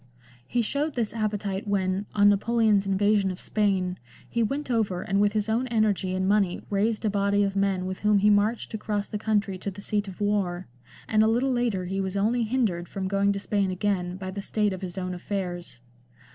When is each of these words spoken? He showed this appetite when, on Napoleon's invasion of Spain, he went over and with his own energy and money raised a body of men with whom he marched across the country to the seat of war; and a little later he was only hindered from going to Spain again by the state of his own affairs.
He 0.47 0.63
showed 0.63 0.95
this 0.95 1.13
appetite 1.13 1.67
when, 1.67 2.07
on 2.15 2.27
Napoleon's 2.27 2.87
invasion 2.87 3.29
of 3.29 3.39
Spain, 3.39 3.99
he 4.27 4.41
went 4.41 4.71
over 4.71 5.03
and 5.03 5.21
with 5.21 5.33
his 5.33 5.47
own 5.47 5.67
energy 5.67 6.15
and 6.15 6.27
money 6.27 6.63
raised 6.71 7.05
a 7.05 7.09
body 7.11 7.43
of 7.43 7.55
men 7.55 7.85
with 7.85 7.99
whom 7.99 8.17
he 8.17 8.31
marched 8.31 8.73
across 8.73 9.07
the 9.07 9.19
country 9.19 9.59
to 9.59 9.69
the 9.69 9.79
seat 9.79 10.07
of 10.07 10.19
war; 10.19 10.65
and 11.07 11.21
a 11.21 11.27
little 11.27 11.51
later 11.51 11.85
he 11.85 12.01
was 12.01 12.17
only 12.17 12.41
hindered 12.41 12.89
from 12.89 13.07
going 13.07 13.31
to 13.33 13.39
Spain 13.39 13.69
again 13.69 14.17
by 14.17 14.31
the 14.31 14.41
state 14.41 14.73
of 14.73 14.81
his 14.81 14.97
own 14.97 15.13
affairs. 15.13 15.79